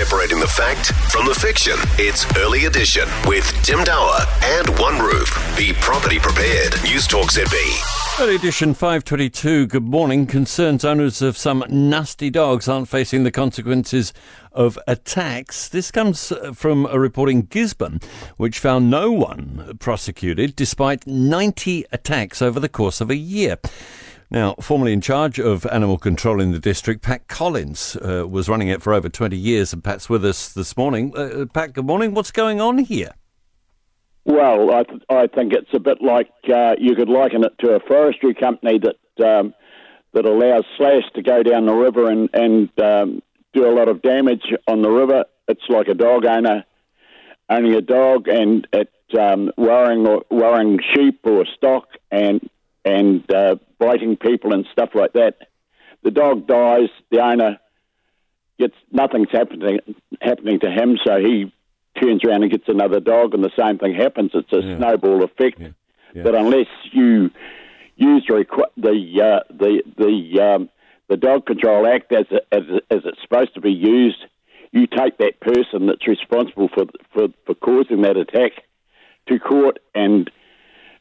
[0.00, 1.74] Separating the fact from the fiction.
[1.98, 5.28] It's Early Edition with Tim Dower and One Roof.
[5.58, 6.72] Be property prepared.
[6.82, 8.18] News Talk ZB.
[8.18, 9.66] Early edition 522.
[9.66, 10.26] Good morning.
[10.26, 14.14] Concerns owners of some nasty dogs aren't facing the consequences
[14.52, 15.68] of attacks.
[15.68, 18.00] This comes uh, from a report in Gisborne,
[18.38, 23.58] which found no one prosecuted despite 90 attacks over the course of a year.
[24.32, 28.68] Now, formerly in charge of animal control in the district, Pat Collins uh, was running
[28.68, 31.12] it for over 20 years, and Pat's with us this morning.
[31.16, 32.14] Uh, Pat, good morning.
[32.14, 33.10] What's going on here?
[34.24, 37.74] Well, I, th- I think it's a bit like uh, you could liken it to
[37.74, 39.52] a forestry company that um,
[40.12, 43.22] that allows slash to go down the river and, and um,
[43.52, 45.24] do a lot of damage on the river.
[45.48, 46.64] It's like a dog owner
[47.48, 52.48] owning a dog and it um, worrying or worrying sheep or stock and
[52.84, 55.36] and uh, biting people and stuff like that.
[56.02, 57.58] The dog dies, the owner
[58.58, 59.80] gets nothing's happening
[60.20, 61.52] happening to him, so he
[62.00, 64.30] turns around and gets another dog, and the same thing happens.
[64.34, 64.76] It's a Yeah.
[64.76, 65.60] snowball effect.
[65.60, 65.68] Yeah.
[66.14, 66.22] Yeah.
[66.24, 67.30] But unless you
[67.96, 68.44] use the
[68.76, 70.68] the uh, the the um,
[71.08, 74.24] the Dog Control Act as as as it's supposed to be used,
[74.72, 78.52] you take that person that's responsible for for for causing that attack
[79.28, 80.30] to court and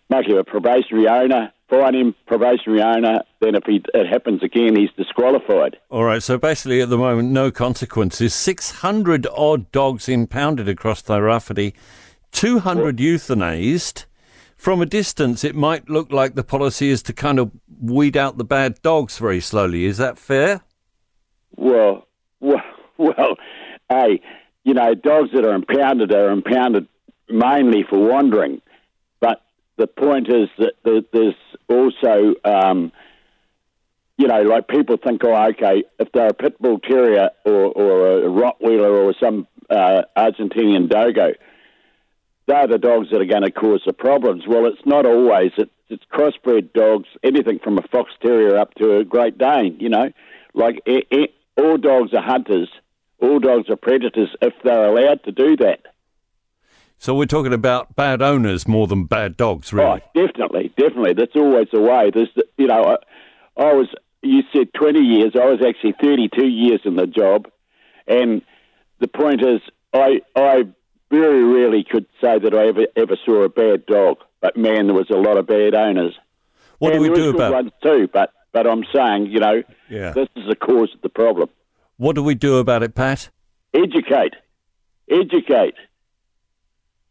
[0.09, 3.21] make him a probationary owner, fine him probationary owner.
[3.39, 5.77] Then if he, it happens again, he's disqualified.
[5.89, 8.33] All right, so basically at the moment, no consequences.
[8.33, 11.73] 600 odd dogs impounded across Tairāwhiti,
[12.31, 14.05] 200 euthanized.
[14.55, 18.37] From a distance, it might look like the policy is to kind of weed out
[18.37, 19.85] the bad dogs very slowly.
[19.85, 20.61] Is that fair?
[21.55, 22.05] Well,
[22.41, 22.61] well,
[22.97, 23.37] well,
[23.89, 24.19] hey,
[24.65, 26.87] you know, dogs that are impounded are impounded
[27.29, 28.61] mainly for wandering.
[29.79, 31.35] The point is that there's
[31.69, 32.91] also, um,
[34.17, 38.17] you know, like people think, oh, okay, if they're a pit bull terrier or, or
[38.17, 41.31] a Rottweiler or some uh, Argentinian dogo,
[42.45, 44.43] they're the dogs that are going to cause the problems.
[44.45, 45.53] Well, it's not always.
[45.57, 49.77] It's, it's crossbred dogs, anything from a fox terrier up to a Great Dane.
[49.79, 50.11] You know,
[50.53, 52.69] like e e all dogs are hunters,
[53.21, 55.85] all dogs are predators if they're allowed to do that.
[57.01, 60.01] So we're talking about bad owners more than bad dogs, really.
[60.15, 61.13] Oh, definitely, definitely.
[61.13, 62.11] That's always the way.
[62.13, 62.27] There's,
[62.57, 62.83] you know,
[63.57, 63.87] I, I was.
[64.21, 65.31] You said 20 years.
[65.33, 67.47] I was actually 32 years in the job,
[68.05, 68.41] and
[68.99, 69.61] the point is,
[69.93, 70.65] I I
[71.09, 74.17] very rarely could say that I ever ever saw a bad dog.
[74.41, 76.15] But man, there was a lot of bad owners.
[76.79, 78.09] What do we there do about ones too?
[78.11, 80.11] But but I'm saying, you know, Yeah.
[80.11, 81.49] this is the cause of the problem.
[81.95, 83.29] what do we do about it, Pat?
[83.73, 84.33] educate,
[85.09, 85.75] educate.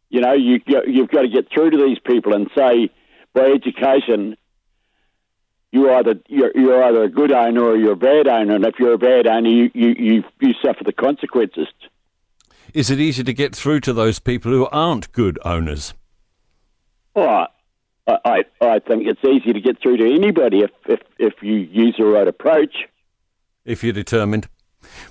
[0.09, 2.89] You know, you you've got to get through to these people and say,
[3.33, 4.35] by education,
[5.71, 8.79] you either you're, you're either a good owner or you're a bad owner, and if
[8.79, 11.67] you're a bad owner, you you you, you suffer the consequences.
[12.73, 15.93] Is it easy to get through to those people who aren't good owners?
[17.15, 17.47] Well,
[18.07, 21.53] I, I I think it's easy to get through to anybody if if, if you
[21.55, 22.75] use the right approach.
[23.65, 24.47] If you're determined.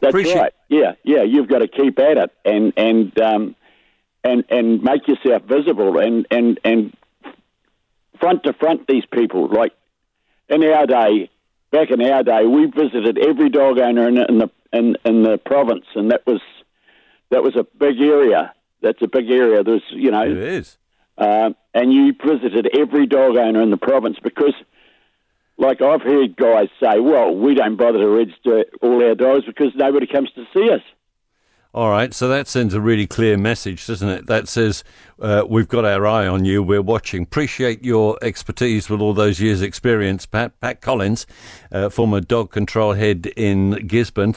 [0.00, 0.53] That's Appreciate- right.
[0.69, 1.22] Yeah, yeah.
[1.22, 3.54] You've got to keep at it and and um,
[4.28, 6.94] and and make yourself visible and and and
[8.20, 9.48] front to front these people.
[9.48, 9.72] Like
[10.48, 11.30] in our day,
[11.70, 15.38] back in our day, we visited every dog owner in, in the in, in the
[15.38, 16.40] province, and that was
[17.30, 18.52] that was a big area.
[18.80, 19.62] That's a big area.
[19.64, 20.78] There's you know It is.
[21.16, 24.54] um, and you visited every dog owner in the province because,
[25.56, 29.72] like I've heard guys say, well, we don't bother to register all our dogs because
[29.74, 30.82] nobody comes to see us.
[31.74, 34.26] All right, so that sends a really clear message, doesn't it?
[34.26, 34.82] That says
[35.20, 37.24] uh, we've got our eye on you, we're watching.
[37.24, 40.58] Appreciate your expertise with all those years' experience, Pat.
[40.62, 41.26] Pat Collins,
[41.70, 44.32] uh, former dog control head in Gisborne.